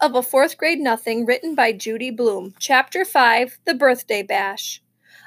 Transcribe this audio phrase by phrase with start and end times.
[0.00, 2.54] of a Fourth Grade Nothing written by Judy Blume.
[2.60, 4.80] Chapter 5 The Birthday Bash.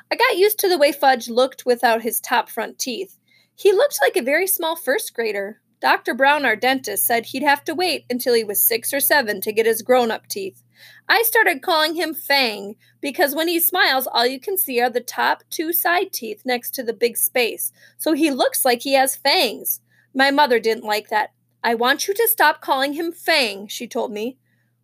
[0.09, 3.17] I got used to the way Fudge looked without his top front teeth.
[3.53, 5.59] He looked like a very small first grader.
[5.81, 6.13] Dr.
[6.13, 9.51] Brown, our dentist, said he'd have to wait until he was six or seven to
[9.51, 10.63] get his grown up teeth.
[11.09, 15.01] I started calling him Fang because when he smiles, all you can see are the
[15.01, 19.17] top two side teeth next to the big space, so he looks like he has
[19.17, 19.81] fangs.
[20.15, 21.33] My mother didn't like that.
[21.61, 24.37] I want you to stop calling him Fang, she told me.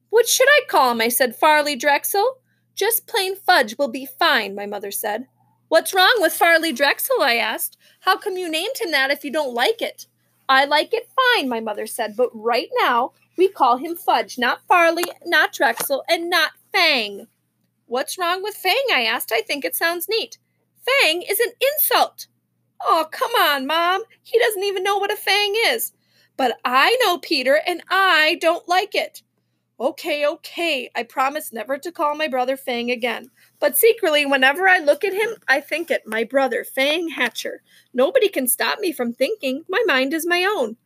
[0.10, 1.02] What should I call him?
[1.02, 2.38] I said, Farley Drexel.
[2.76, 5.28] Just plain Fudge will be fine, my mother said.
[5.68, 7.22] What's wrong with Farley Drexel?
[7.22, 7.78] I asked.
[8.02, 10.08] How come you named him that if you don't like it?
[10.48, 14.62] I like it fine, my mother said, but right now we call him Fudge, not
[14.68, 17.28] Farley, not Drexel, and not Fang.
[17.86, 18.74] What's wrong with Fang?
[18.94, 19.32] I asked.
[19.32, 20.38] I think it sounds neat.
[20.86, 22.28] Fang is an insult.
[22.82, 24.04] Oh, come on, Mom.
[24.24, 25.94] He doesn't even know what a fang is.
[26.38, 29.24] But I know Peter, and I don't like it.
[29.80, 33.30] Okay, okay, I promise never to call my brother Fang again.
[33.60, 37.62] But secretly, whenever I look at him, I think it my brother, Fang Hatcher.
[37.94, 39.66] Nobody can stop me from thinking.
[39.70, 40.78] My mind is my own.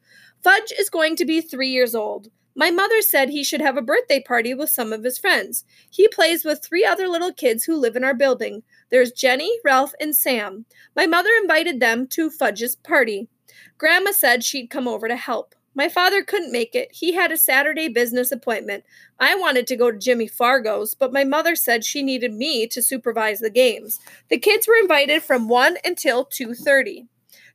[0.43, 2.27] Fudge is going to be three years old.
[2.53, 5.63] My mother said he should have a birthday party with some of his friends.
[5.89, 8.63] He plays with three other little kids who live in our building.
[8.89, 10.65] There's Jenny, Ralph, and Sam.
[10.97, 13.29] My mother invited them to Fudge's party.
[13.77, 15.55] Grandma said she'd come over to help.
[15.73, 16.89] My father couldn't make it.
[16.91, 18.83] He had a Saturday business appointment.
[19.19, 22.81] I wanted to go to Jimmy Fargo's, but my mother said she needed me to
[22.81, 23.99] supervise the games.
[24.29, 27.07] The kids were invited from 1 until 2:30.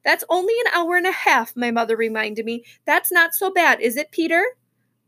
[0.04, 2.64] That's only an hour and a half, my mother reminded me.
[2.86, 4.44] That's not so bad, is it, Peter?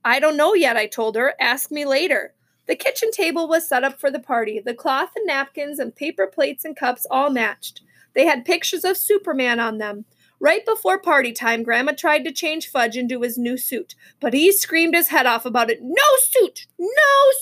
[0.05, 1.35] I don't know yet, I told her.
[1.41, 2.35] Ask me later.
[2.67, 4.61] The kitchen table was set up for the party.
[4.61, 7.81] The cloth and napkins and paper plates and cups all matched.
[8.15, 10.05] They had pictures of Superman on them.
[10.41, 14.53] Right before party time, Grandma tried to change Fudge into his new suit, but he
[14.53, 15.81] screamed his head off about it.
[15.83, 16.67] No suit!
[16.79, 16.89] No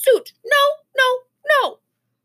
[0.02, 0.32] suit!
[0.44, 0.58] No,
[0.96, 1.18] no,
[1.48, 1.78] no!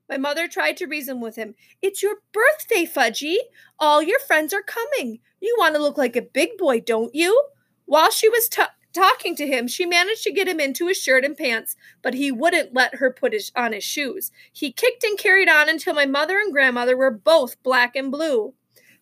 [0.08, 1.56] My mother tried to reason with him.
[1.82, 3.38] It's your birthday, Fudgy.
[3.80, 5.20] All your friends are coming.
[5.42, 7.44] You want to look like a big boy, don't you?
[7.86, 11.26] While she was t- talking to him, she managed to get him into his shirt
[11.26, 14.32] and pants, but he wouldn't let her put his, on his shoes.
[14.52, 18.54] He kicked and carried on until my mother and grandmother were both black and blue.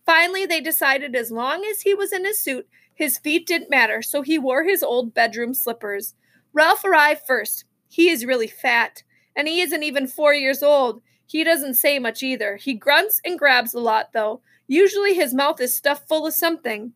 [0.10, 4.02] Finally, they decided as long as he was in his suit, his feet didn't matter,
[4.02, 6.16] so he wore his old bedroom slippers.
[6.52, 7.66] Ralph arrived first.
[7.88, 9.04] He is really fat,
[9.36, 11.04] and he isn't even four years old.
[11.28, 12.56] He doesn't say much either.
[12.56, 14.42] He grunts and grabs a lot, though.
[14.68, 16.94] Usually his mouth is stuffed full of something.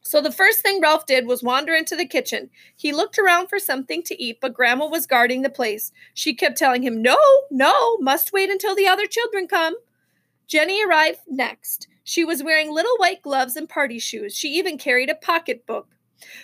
[0.00, 2.48] So the first thing Ralph did was wander into the kitchen.
[2.74, 5.92] He looked around for something to eat, but Grandma was guarding the place.
[6.14, 7.18] She kept telling him, No,
[7.50, 9.76] no, must wait until the other children come.
[10.46, 11.88] Jenny arrived next.
[12.04, 14.34] She was wearing little white gloves and party shoes.
[14.34, 15.88] She even carried a pocketbook.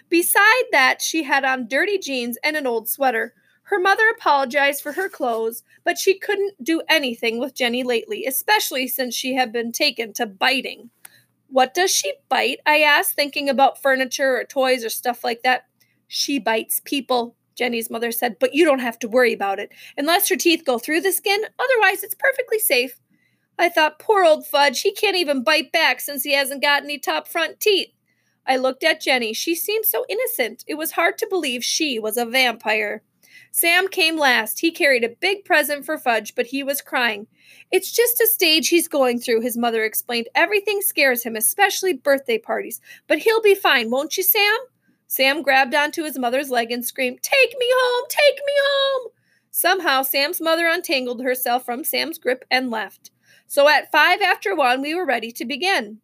[0.09, 3.35] Beside that, she had on dirty jeans and an old sweater.
[3.65, 8.89] Her mother apologized for her clothes, but she couldn't do anything with Jenny lately, especially
[8.89, 10.91] since she had been taken to biting.
[11.49, 12.59] What does she bite?
[12.67, 15.67] I asked, thinking about furniture or toys or stuff like that.
[16.09, 19.71] She bites people, Jenny's mother said, but you don't have to worry about it.
[19.97, 22.99] Unless her teeth go through the skin, otherwise it's perfectly safe.
[23.59, 26.99] I thought, poor old Fudge, he can't even bite back since he hasn't got any
[26.99, 27.93] top front teeth.
[28.47, 29.33] I looked at Jenny.
[29.33, 30.65] She seemed so innocent.
[30.67, 33.03] It was hard to believe she was a vampire.
[33.53, 34.61] Sam came last.
[34.61, 37.27] He carried a big present for Fudge, but he was crying.
[37.71, 40.29] It's just a stage he's going through, his mother explained.
[40.35, 42.81] Everything scares him, especially birthday parties.
[43.07, 44.57] But he'll be fine, won't you, Sam?
[45.07, 48.07] Sam grabbed onto his mother's leg and screamed, Take me home!
[48.09, 49.11] Take me home!
[49.51, 53.12] Somehow, Sam's mother untangled herself from Sam's grip and left.
[53.53, 55.99] So at five after one, we were ready to begin.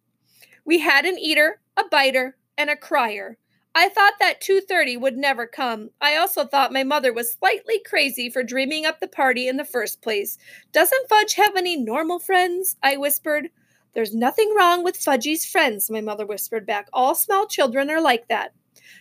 [0.65, 3.39] We had an eater, a biter, and a crier.
[3.73, 5.89] I thought that 2:30 would never come.
[5.99, 9.65] I also thought my mother was slightly crazy for dreaming up the party in the
[9.65, 10.37] first place.
[10.71, 12.75] Doesn't Fudge have any normal friends?
[12.83, 13.49] I whispered.
[13.93, 16.87] There's nothing wrong with Fudgy's friends, my mother whispered back.
[16.93, 18.53] All small children are like that.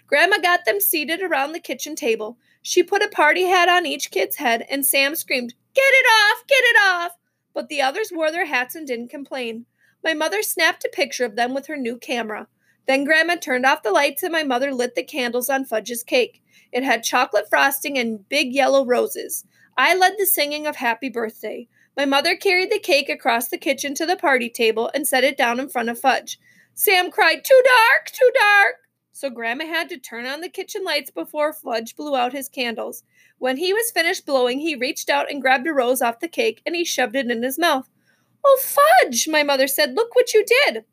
[0.06, 2.38] Grandma got them seated around the kitchen table.
[2.62, 6.46] She put a party hat on each kid's head, and Sam screamed, Get it off!
[6.46, 7.12] Get it off!
[7.58, 9.66] But the others wore their hats and didn't complain.
[10.04, 12.46] My mother snapped a picture of them with her new camera.
[12.86, 16.40] Then Grandma turned off the lights and my mother lit the candles on Fudge's cake.
[16.70, 19.44] It had chocolate frosting and big yellow roses.
[19.76, 21.66] I led the singing of Happy Birthday.
[21.96, 25.36] My mother carried the cake across the kitchen to the party table and set it
[25.36, 26.38] down in front of Fudge.
[26.74, 28.74] Sam cried, Too dark, too dark.
[29.10, 33.02] So Grandma had to turn on the kitchen lights before Fudge blew out his candles.
[33.38, 36.60] When he was finished blowing, he reached out and grabbed a rose off the cake
[36.66, 37.88] and he shoved it in his mouth.
[38.44, 40.84] Oh, Fudge, my mother said, look what you did.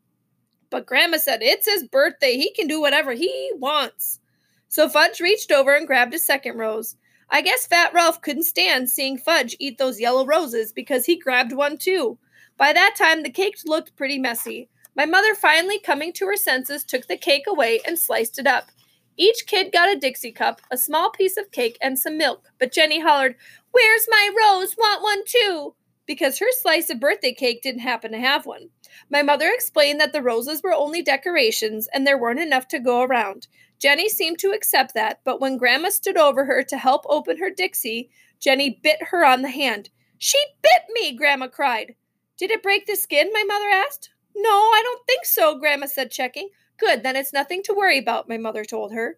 [0.69, 2.33] But Grandma said, It's his birthday.
[2.33, 4.19] He can do whatever he wants.
[4.67, 6.97] So Fudge reached over and grabbed a second rose.
[7.29, 11.53] I guess Fat Ralph couldn't stand seeing Fudge eat those yellow roses because he grabbed
[11.53, 12.17] one too.
[12.57, 14.69] By that time, the cake looked pretty messy.
[14.95, 18.69] My mother, finally coming to her senses, took the cake away and sliced it up.
[19.17, 22.73] Each kid got a Dixie cup, a small piece of cake, and some milk, but
[22.73, 23.35] Jenny hollered,
[23.71, 24.75] Where's my rose?
[24.77, 25.75] Want one too?
[26.05, 28.69] Because her slice of birthday cake didn't happen to have one.
[29.09, 33.01] My mother explained that the roses were only decorations and there weren't enough to go
[33.01, 33.47] around.
[33.79, 37.49] Jenny seemed to accept that, but when Grandma stood over her to help open her
[37.49, 38.09] Dixie,
[38.39, 39.89] Jenny bit her on the hand.
[40.17, 41.95] She bit me, Grandma cried.
[42.37, 43.31] Did it break the skin?
[43.33, 44.09] My mother asked.
[44.35, 46.49] No, I don't think so, Grandma said, checking.
[46.77, 49.17] Good, then it's nothing to worry about, my mother told her.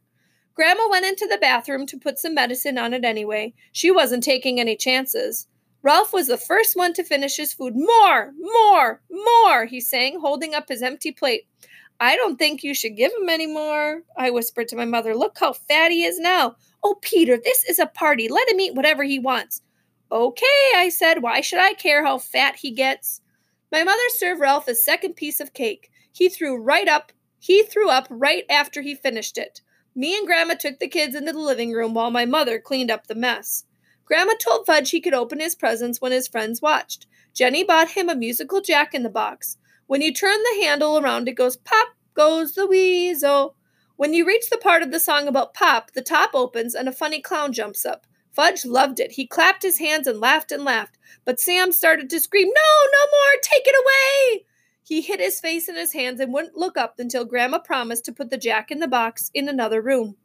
[0.53, 3.53] Grandma went into the bathroom to put some medicine on it anyway.
[3.71, 5.47] She wasn't taking any chances.
[5.83, 7.73] Ralph was the first one to finish his food.
[7.75, 11.47] More, more, more, he sang, holding up his empty plate.
[11.99, 15.15] I don't think you should give him any more, I whispered to my mother.
[15.15, 16.55] Look how fat he is now.
[16.83, 18.27] Oh, Peter, this is a party.
[18.27, 19.61] Let him eat whatever he wants.
[20.11, 21.21] Okay, I said.
[21.21, 23.21] Why should I care how fat he gets?
[23.71, 25.89] My mother served Ralph a second piece of cake.
[26.11, 27.11] He threw right up.
[27.39, 29.61] He threw up right after he finished it.
[29.95, 33.07] Me and Grandma took the kids into the living room while my mother cleaned up
[33.07, 33.65] the mess.
[34.05, 37.07] Grandma told Fudge he could open his presents when his friends watched.
[37.33, 39.57] Jenny bought him a musical jack in the box.
[39.85, 43.55] When you turn the handle around, it goes pop goes the weasel.
[43.95, 46.91] When you reach the part of the song about pop, the top opens and a
[46.91, 48.07] funny clown jumps up.
[48.31, 49.13] Fudge loved it.
[49.13, 50.97] He clapped his hands and laughed and laughed.
[51.25, 53.39] But Sam started to scream, No, no more!
[53.41, 54.45] Take it away!
[54.87, 58.13] He hid his face in his hands and wouldn't look up until Grandma promised to
[58.13, 60.15] put the jack in the box in another room.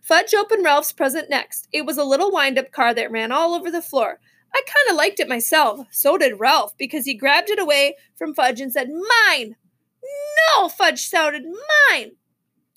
[0.00, 1.66] Fudge opened Ralph's present next.
[1.72, 4.20] It was a little wind up car that ran all over the floor.
[4.54, 5.88] I kind of liked it myself.
[5.90, 9.56] So did Ralph, because he grabbed it away from Fudge and said, Mine!
[10.56, 10.68] No!
[10.68, 11.42] Fudge shouted,
[11.90, 12.12] Mine!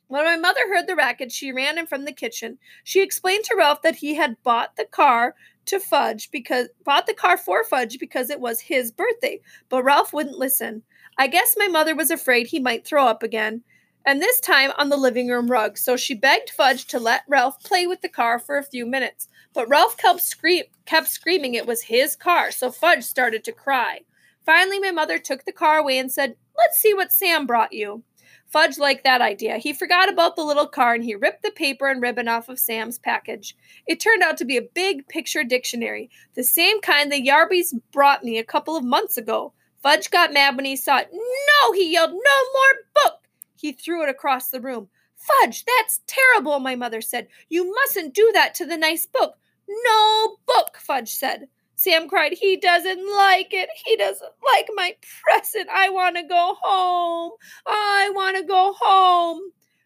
[0.08, 2.58] When my mother heard the racket, she ran in from the kitchen.
[2.84, 7.14] She explained to Ralph that he had bought the car to Fudge because bought the
[7.14, 10.82] car for Fudge because it was his birthday, but Ralph wouldn't listen.
[11.18, 13.64] I guess my mother was afraid he might throw up again,
[14.06, 17.64] and this time on the living room rug, so she begged Fudge to let Ralph
[17.64, 19.28] play with the car for a few minutes.
[19.54, 24.02] But Ralph kept, scream- kept screaming it was his car, so Fudge started to cry.
[24.46, 28.04] Finally, my mother took the car away and said, Let's see what Sam brought you.
[28.46, 29.58] Fudge liked that idea.
[29.58, 32.60] He forgot about the little car and he ripped the paper and ribbon off of
[32.60, 33.56] Sam's package.
[33.88, 38.24] It turned out to be a big picture dictionary, the same kind the Yarbys brought
[38.24, 39.54] me a couple of months ago.
[39.86, 41.10] Fudge got mad when he saw it.
[41.14, 43.28] No, he yelled, no more book!
[43.56, 44.90] He threw it across the room.
[45.16, 47.28] Fudge, that's terrible, my mother said.
[47.50, 49.36] You mustn't do that to the nice book.
[49.68, 51.50] No book, Fudge said.
[51.76, 53.70] Sam cried, He doesn't like it.
[53.86, 55.70] He doesn't like my present.
[55.72, 57.34] I want to go home.
[57.68, 59.40] I want to go home.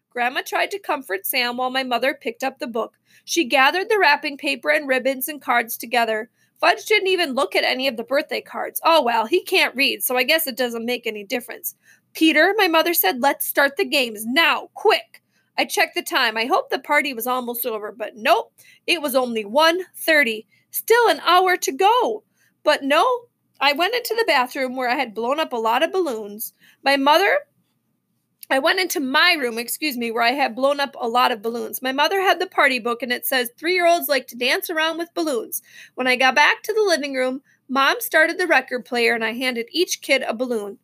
[0.08, 2.94] Grandma tried to comfort Sam while my mother picked up the book.
[3.26, 6.30] She gathered the wrapping paper and ribbons and cards together.
[6.60, 8.80] Fudge didn't even look at any of the birthday cards.
[8.84, 11.74] Oh well, he can't read, so I guess it doesn't make any difference.
[12.12, 15.22] Peter, my mother said, let's start the games now, quick.
[15.56, 16.36] I checked the time.
[16.36, 18.52] I hoped the party was almost over, but nope,
[18.86, 20.46] it was only 1:30.
[20.70, 22.22] Still an hour to go.
[22.62, 23.06] But no,
[23.60, 26.54] I went into the bathroom where I had blown up a lot of balloons.
[26.82, 27.38] My mother
[28.52, 31.40] I went into my room, excuse me, where I had blown up a lot of
[31.40, 31.80] balloons.
[31.82, 34.68] My mother had the party book and it says three year olds like to dance
[34.68, 35.62] around with balloons.
[35.94, 39.34] When I got back to the living room, mom started the record player and I
[39.34, 40.78] handed each kid a balloon.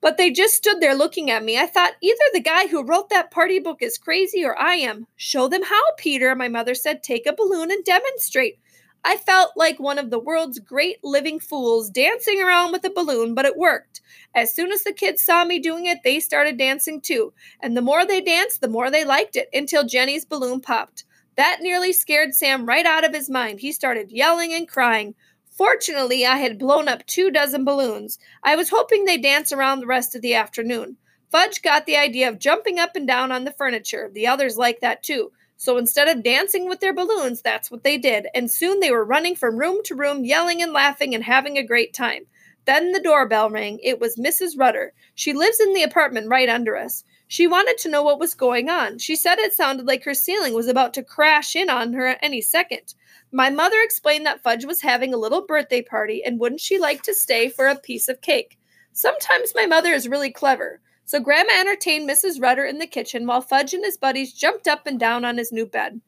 [0.00, 1.58] But they just stood there looking at me.
[1.58, 5.08] I thought either the guy who wrote that party book is crazy or I am.
[5.16, 7.02] Show them how, Peter, my mother said.
[7.02, 8.60] Take a balloon and demonstrate.
[9.02, 13.34] I felt like one of the world's great living fools dancing around with a balloon,
[13.34, 14.00] but it worked.
[14.34, 17.32] As soon as the kids saw me doing it, they started dancing too.
[17.60, 21.04] And the more they danced, the more they liked it until Jenny's balloon popped.
[21.36, 23.60] That nearly scared Sam right out of his mind.
[23.60, 25.14] He started yelling and crying.
[25.50, 28.18] Fortunately, I had blown up two dozen balloons.
[28.42, 30.98] I was hoping they'd dance around the rest of the afternoon.
[31.30, 34.10] Fudge got the idea of jumping up and down on the furniture.
[34.12, 35.32] The others liked that too.
[35.60, 38.28] So instead of dancing with their balloons, that's what they did.
[38.34, 41.62] And soon they were running from room to room, yelling and laughing and having a
[41.62, 42.22] great time.
[42.64, 43.78] Then the doorbell rang.
[43.82, 44.58] It was Mrs.
[44.58, 44.94] Rudder.
[45.14, 47.04] She lives in the apartment right under us.
[47.28, 48.96] She wanted to know what was going on.
[48.96, 52.20] She said it sounded like her ceiling was about to crash in on her at
[52.22, 52.94] any second.
[53.30, 57.02] My mother explained that Fudge was having a little birthday party and wouldn't she like
[57.02, 58.58] to stay for a piece of cake?
[58.94, 60.80] Sometimes my mother is really clever.
[61.10, 62.40] So Grandma entertained Mrs.
[62.40, 65.50] Rudder in the kitchen while Fudge and his buddies jumped up and down on his
[65.50, 66.00] new bed.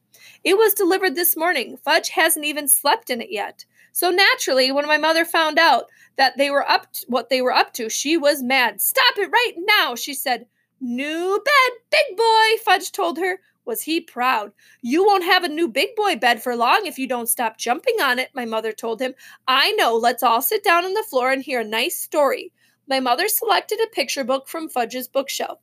[0.44, 1.76] It was delivered this morning.
[1.76, 3.64] Fudge hasn't even slept in it yet.
[3.90, 5.86] So naturally, when my mother found out
[6.18, 8.80] that they were up to, what they were up to, she was mad.
[8.80, 10.46] "Stop it right now," she said.
[10.80, 13.40] "New bed, big boy," Fudge told her.
[13.64, 14.52] Was he proud?
[14.82, 18.00] You won't have a new big boy bed for long if you don't stop jumping
[18.00, 19.14] on it, my mother told him.
[19.48, 19.96] I know.
[19.96, 22.52] Let's all sit down on the floor and hear a nice story.
[22.88, 25.58] My mother selected a picture book from Fudge's bookshelf.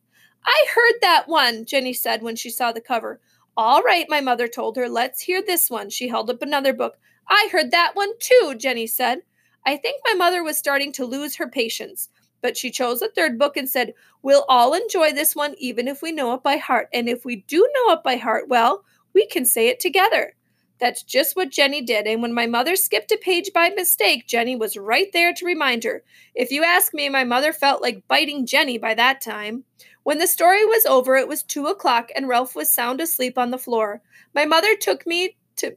[0.46, 3.20] I heard that one, Jenny said when she saw the cover.
[3.58, 4.88] All right, my mother told her.
[4.88, 5.90] Let's hear this one.
[5.90, 6.98] She held up another book.
[7.28, 9.20] I heard that one too, Jenny said.
[9.66, 12.10] I think my mother was starting to lose her patience,
[12.42, 16.02] but she chose a third book and said, We'll all enjoy this one even if
[16.02, 16.88] we know it by heart.
[16.94, 20.36] And if we do know it by heart, well, we can say it together.
[20.80, 22.08] That's just what Jenny did.
[22.08, 25.84] And when my mother skipped a page by mistake, Jenny was right there to remind
[25.84, 26.04] her.
[26.34, 29.66] If you ask me, my mother felt like biting Jenny by that time.
[30.04, 33.52] When the story was over, it was two o'clock and Ralph was sound asleep on
[33.52, 34.02] the floor.
[34.34, 35.76] My mother took me to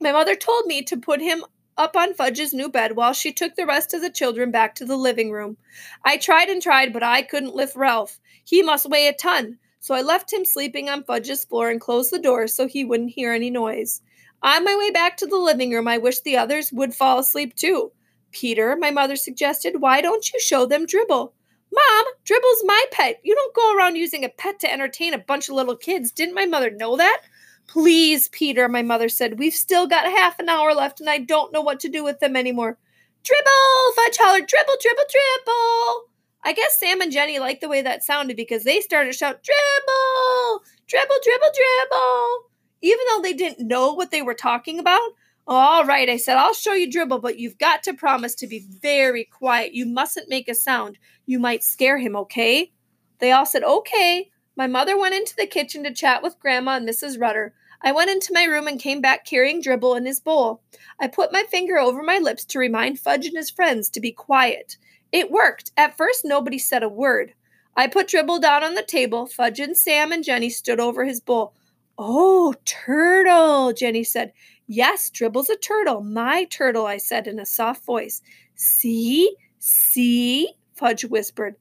[0.00, 1.44] my mother told me to put him
[1.76, 4.84] up on Fudge's new bed while she took the rest of the children back to
[4.84, 5.56] the living room.
[6.04, 8.18] I tried and tried, but I couldn't lift Ralph.
[8.44, 12.12] He must weigh a ton, so I left him sleeping on Fudge's floor and closed
[12.12, 14.02] the door so he wouldn't hear any noise.
[14.42, 17.54] On my way back to the living room, I wished the others would fall asleep
[17.56, 17.92] too.
[18.30, 21.32] Peter, my mother suggested, why don't you show them Dribble?
[21.72, 23.20] Mom, Dribble's my pet.
[23.22, 26.12] You don't go around using a pet to entertain a bunch of little kids.
[26.12, 27.22] Didn't my mother know that?
[27.66, 29.38] Please, Peter, my mother said.
[29.38, 32.20] We've still got half an hour left and I don't know what to do with
[32.20, 32.78] them anymore.
[33.24, 33.92] Dribble!
[33.96, 36.07] Fudge hollered, dribble, dribble, dribble!
[36.42, 39.42] I guess Sam and Jenny liked the way that sounded because they started to shout,
[39.42, 40.62] dribble!
[40.86, 42.50] Dribble, dribble, dribble!
[42.80, 45.10] Even though they didn't know what they were talking about,
[45.46, 48.66] all right, I said, I'll show you dribble, but you've got to promise to be
[48.68, 49.72] very quiet.
[49.72, 50.98] You mustn't make a sound.
[51.24, 52.70] You might scare him, okay?
[53.18, 54.30] They all said, okay.
[54.56, 57.18] My mother went into the kitchen to chat with Grandma and Mrs.
[57.18, 57.54] Rudder.
[57.80, 60.62] I went into my room and came back carrying Dribble in his bowl.
[61.00, 64.12] I put my finger over my lips to remind Fudge and his friends to be
[64.12, 64.76] quiet.
[65.12, 65.72] It worked.
[65.76, 67.34] At first, nobody said a word.
[67.76, 69.26] I put Dribble down on the table.
[69.26, 71.54] Fudge and Sam and Jenny stood over his bowl.
[71.96, 74.32] Oh, turtle, Jenny said.
[74.66, 76.02] Yes, Dribble's a turtle.
[76.02, 78.20] My turtle, I said in a soft voice.
[78.54, 79.34] See?
[79.58, 80.50] See?
[80.74, 81.56] Fudge whispered.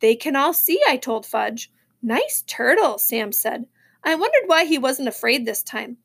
[0.00, 1.70] They can all see, I told Fudge.
[2.02, 3.66] Nice turtle, Sam said.
[4.02, 5.98] I wondered why he wasn't afraid this time.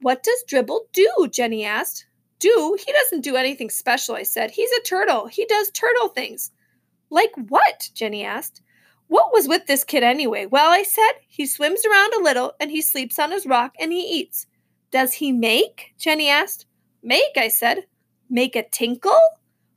[0.00, 1.28] What does Dribble do?
[1.30, 2.06] Jenny asked.
[2.38, 2.76] Do?
[2.84, 4.50] He doesn't do anything special, I said.
[4.50, 5.26] He's a turtle.
[5.26, 6.52] He does turtle things.
[7.10, 7.90] Like what?
[7.94, 8.62] Jenny asked.
[9.08, 10.46] What was with this kid anyway?
[10.46, 13.90] Well, I said, he swims around a little and he sleeps on his rock and
[13.90, 14.46] he eats.
[14.90, 15.94] Does he make?
[15.98, 16.66] Jenny asked.
[17.02, 17.86] Make, I said.
[18.28, 19.18] Make a tinkle?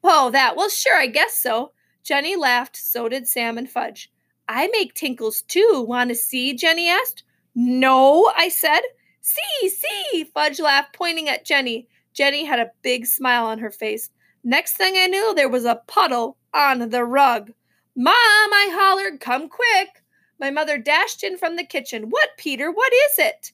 [0.04, 0.56] Oh, that.
[0.56, 1.72] Well, sure, I guess so.
[2.04, 2.76] Jenny laughed.
[2.76, 4.12] So did Sam and Fudge.
[4.48, 5.86] I make tinkles too.
[5.88, 6.54] Want to see?
[6.54, 7.24] Jenny asked.
[7.56, 8.82] No, I said.
[9.22, 11.88] See, see, Fudge laughed, pointing at Jenny.
[12.14, 14.10] Jenny had a big smile on her face.
[14.44, 17.52] Next thing I knew, there was a puddle on the rug.
[17.96, 20.04] Mom, I hollered, come quick.
[20.40, 22.10] My mother dashed in from the kitchen.
[22.10, 22.72] What, Peter?
[22.72, 23.52] What is it?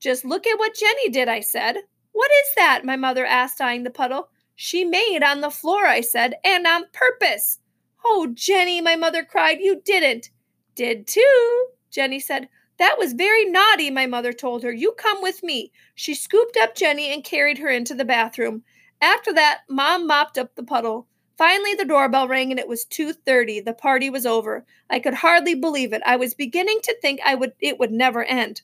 [0.00, 1.76] Just look at what Jenny did, I said.
[2.12, 2.84] What is that?
[2.84, 4.28] My mother asked, eyeing the puddle.
[4.54, 7.60] She made on the floor, I said, and on purpose.
[8.04, 10.30] Oh, Jenny, my mother cried, you didn't.
[10.74, 12.48] Did too, Jenny said.
[12.78, 14.72] That was very naughty, my mother told her.
[14.72, 15.72] You come with me.
[15.94, 18.62] She scooped up Jenny and carried her into the bathroom.
[19.00, 21.06] After that, Mom mopped up the puddle.
[21.36, 23.60] Finally, the doorbell rang and it was 2:30.
[23.60, 24.66] The party was over.
[24.90, 26.02] I could hardly believe it.
[26.04, 28.62] I was beginning to think I would it would never end.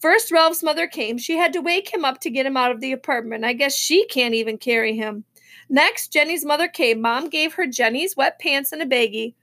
[0.00, 1.18] First, Ralph's mother came.
[1.18, 3.44] She had to wake him up to get him out of the apartment.
[3.44, 5.24] I guess she can't even carry him.
[5.68, 7.00] Next, Jenny's mother came.
[7.00, 9.34] Mom gave her Jenny's wet pants and a baggie.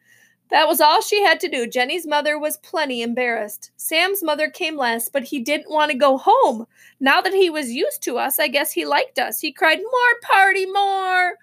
[0.49, 1.67] That was all she had to do.
[1.67, 3.71] Jenny's mother was plenty embarrassed.
[3.75, 6.67] Sam's mother came last, but he didn't want to go home.
[6.99, 9.41] Now that he was used to us, I guess he liked us.
[9.41, 11.33] He cried, More party, more!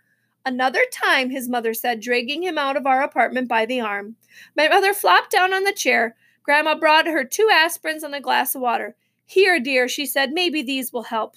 [0.47, 4.17] Another time, his mother said, dragging him out of our apartment by the arm.
[4.57, 6.17] My mother flopped down on the chair.
[6.43, 8.97] Grandma brought her two aspirins and a glass of water.
[9.25, 11.37] Here, dear, she said, maybe these will help.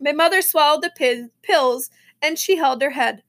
[0.00, 1.90] My mother swallowed the p- pills
[2.20, 3.22] and she held her head.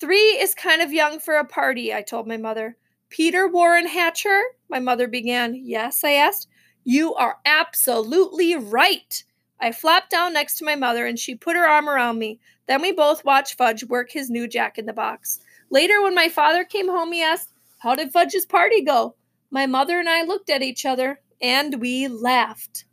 [0.00, 2.76] Three is kind of young for a party, I told my mother.
[3.08, 4.40] Peter Warren Hatcher?
[4.68, 5.54] My mother began.
[5.54, 6.48] Yes, I asked.
[6.84, 9.22] You are absolutely right.
[9.60, 12.40] I flopped down next to my mother and she put her arm around me.
[12.66, 15.40] Then we both watched Fudge work his new jack in the box.
[15.70, 19.14] Later, when my father came home, he asked, How did Fudge's party go?
[19.50, 22.84] My mother and I looked at each other and we laughed.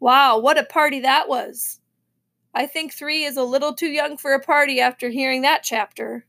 [0.00, 1.80] Wow, what a party that was!
[2.54, 6.26] I think three is a little too young for a party after hearing that chapter.